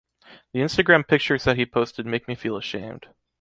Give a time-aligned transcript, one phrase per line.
[0.53, 3.05] The Instagram pictures that he posted make me feel ashamed.